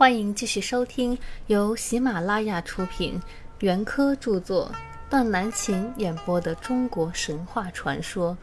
[0.00, 1.18] 欢迎继续收听
[1.48, 3.20] 由喜马拉雅出品、
[3.58, 4.72] 袁科著作、
[5.10, 8.34] 段南琴演播的中国神话传说。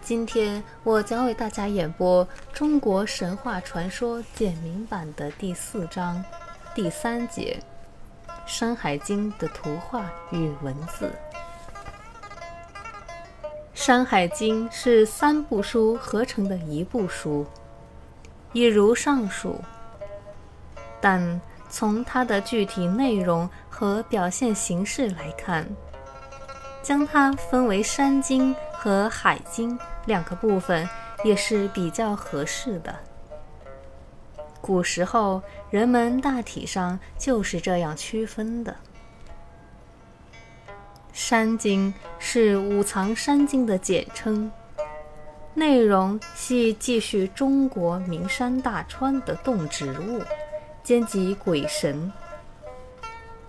[0.00, 2.24] 今天我将为大家演播
[2.54, 6.24] 《中国神话传说简明版》的第四章
[6.74, 7.62] 第三节
[8.46, 11.04] 《山海经》的图画与文字。
[13.74, 17.44] 《山海经》是三部书合成的一部书，
[18.54, 19.60] 一如上述。
[21.02, 25.68] 但从它的具体内容和表现形式来看，
[26.82, 30.88] 将它分为山经和海经两个部分
[31.24, 32.94] 也是比较合适的。
[34.60, 38.76] 古时候人们大体上就是这样区分的。
[41.12, 44.50] 山经是五藏山经的简称，
[45.54, 50.22] 内容系继续中国名山大川的动植物。
[50.82, 52.12] 兼及鬼神，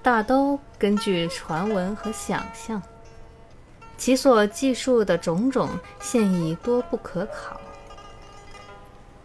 [0.02, 2.82] 大都根据传闻和想象，
[3.98, 7.60] 其所记述的种种现已多不可考。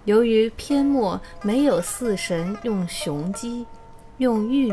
[0.04, 3.66] 由于篇末没有四神用雄鸡、
[4.16, 4.72] 用玉、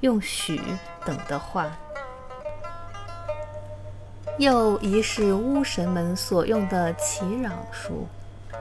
[0.00, 0.58] 用许
[1.04, 1.70] 等的话，
[4.38, 8.06] 又疑是巫神们所用的祈壤书，《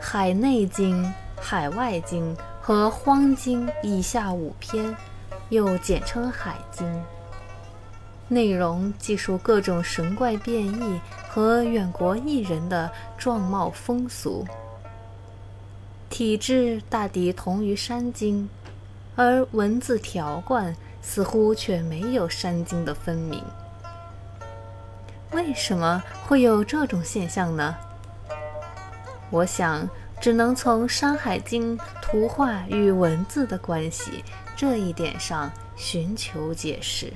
[0.00, 1.04] 海内经》
[1.40, 2.36] 《海外经》。
[2.64, 4.96] 和《荒经》以下五篇，
[5.48, 6.86] 又简称《海经》，
[8.28, 14.46] 内容记述各种神怪变异和远国异人的状貌风俗，
[16.08, 18.48] 体制大抵同于《山经》，
[19.16, 23.42] 而文字条贯似乎却没有《山经》的分明。
[25.32, 27.74] 为什么会有这种现象呢？
[29.30, 29.88] 我想。
[30.22, 34.24] 只能从《山海经》图画与文字的关系
[34.56, 37.12] 这一点上寻求解释。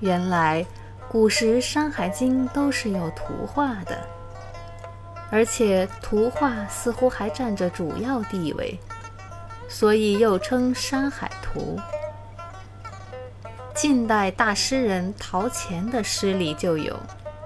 [0.00, 0.64] 原来，
[1.06, 3.98] 古时《山海经》都是有图画的，
[5.30, 8.80] 而且图画似乎还占着主要地位，
[9.68, 11.78] 所以又称《山海图》。
[13.74, 16.98] 近代大诗人陶潜的诗里就有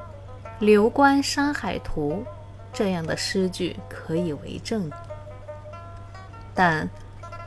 [0.61, 2.25] “刘观山海图”。
[2.77, 4.91] 这样的诗句可以为证，
[6.55, 6.85] 但《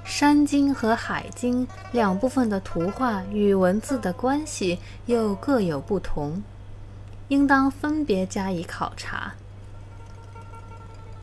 [0.03, 6.41] 山经》和《海经》两部分的图画与文字的关系又各有不同，
[7.27, 9.31] 应当分别加以考察。《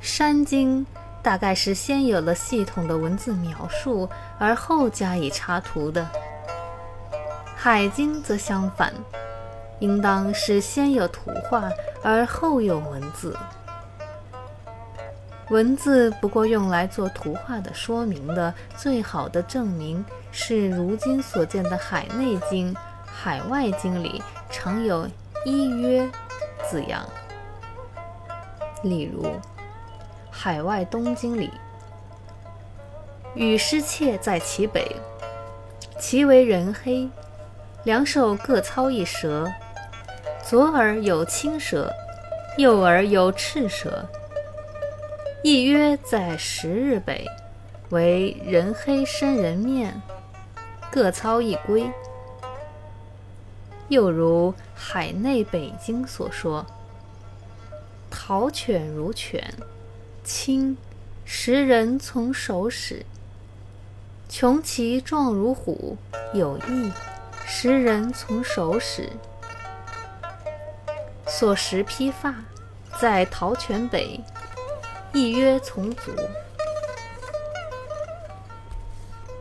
[0.01, 0.87] 山经》
[1.21, 4.09] 大概是先有了系统的文字描述，
[4.39, 6.03] 而后加以插图的；
[7.57, 8.95] 《海经》则相反，
[9.81, 11.69] 应当是先有图画，
[12.05, 13.37] 而后有文字。
[15.51, 22.75] 文字不过用来做图画的说明的最好的证明，是如今所见的《海内经》
[23.07, 24.21] 《海外经》里
[24.51, 25.09] 常有
[25.47, 26.09] “一约”
[26.69, 27.07] 字样。
[28.83, 29.23] 例如，
[30.33, 31.49] 《海外东经》里，
[33.37, 34.97] 羽失窃在其北，
[36.01, 37.09] 其为人黑，
[37.85, 39.49] 两手各操一蛇，
[40.43, 41.89] 左耳有青蛇，
[42.59, 44.05] 右耳有赤蛇。
[45.43, 47.25] 亦曰在十日北，
[47.91, 50.03] 为人黑生人面，
[50.91, 51.89] 各操一龟。
[53.89, 56.67] 又如《海内北经》所说
[58.11, 59.55] ：“陶犬如犬，
[60.25, 60.77] 青，
[61.25, 63.05] 食人从手始；
[64.29, 65.97] 穷奇状如虎，
[66.35, 66.91] 有翼，
[67.47, 69.11] 食人从手始。”
[71.29, 72.35] 所食披发，
[73.01, 74.21] 在陶犬北。
[75.13, 76.13] 亦曰从足，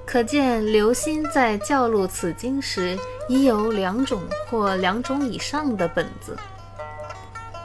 [0.05, 6.37] 可见刘歆在教录此经时，已有两种或两种以上的本子，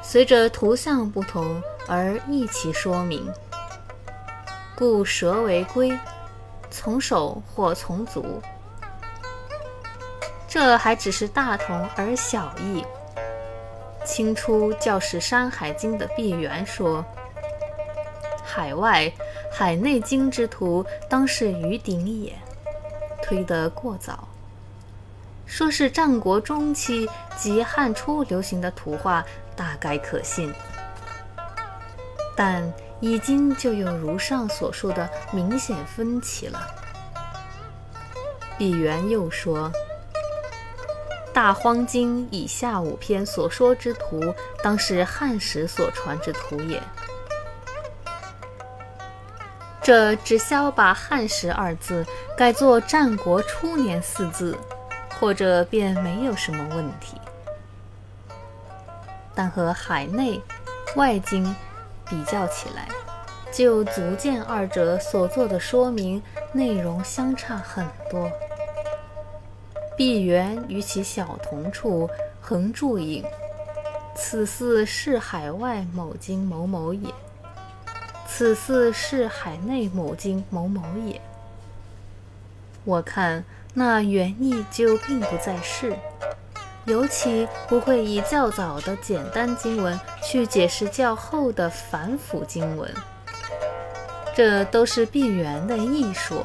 [0.02, 3.30] 随着图像不同而一起说明。
[4.76, 5.96] 故蛇为龟，
[6.68, 8.42] 从手或从足，
[10.48, 12.84] 这还只是大同而小异。
[14.04, 17.04] 清初教士《山海经》的毕沅说。
[18.52, 19.12] 海外、
[19.52, 22.34] 海内经之图，当是于鼎也，
[23.22, 24.26] 推得过早。
[25.46, 29.24] 说是战国中期及汉初流行的图画，
[29.54, 30.52] 大概可信。
[32.36, 36.60] 但已经就有如上所述的明显分歧了。
[38.58, 39.70] 毕沅又说，
[41.32, 46.82] 《大荒经》以下五篇所说之图，当是汉时所传之图也。
[49.82, 52.06] 这只消把“汉时”二字
[52.36, 54.56] 改作战国初年四字，
[55.18, 57.16] 或者便没有什么问题。
[59.34, 60.40] 但和海内
[60.96, 61.54] 外经
[62.08, 62.88] 比较起来，
[63.50, 66.22] 就足见二者所做的说明
[66.52, 68.30] 内容相差很多。
[69.96, 72.08] 闭元于其小同处
[72.40, 73.24] 横注引
[74.14, 77.10] ：“此寺是海外某经某某也。”
[78.40, 81.20] 此寺是海内某经某某也。
[82.84, 83.44] 我看
[83.74, 85.94] 那原意就并不在世，
[86.86, 92.90] 尤其不会以较早的简单经文去解释较后的繁复经文，
[94.34, 96.42] 这都是闭元的艺说。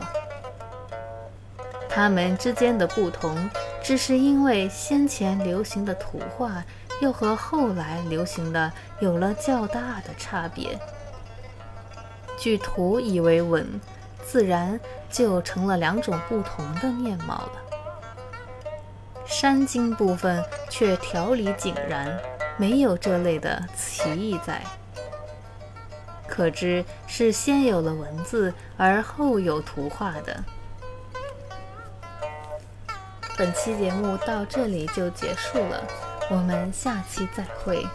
[1.88, 3.50] 它们之间的不同，
[3.82, 6.62] 只是因为先前流行的图画
[7.00, 8.70] 又和后来流行的
[9.00, 10.78] 有了较大的差别。
[12.38, 13.80] 据图以为文，
[14.26, 14.80] 自然
[15.10, 17.52] 就成了两种不同的面貌了。
[19.26, 22.20] 山经部分却条理井然，
[22.58, 24.62] 没有这类的奇异在，
[26.28, 30.44] 可知是先有了文字，而后有图画的。
[33.38, 35.84] 本期节目到这里就结束了，
[36.30, 37.86] 我们下期再会。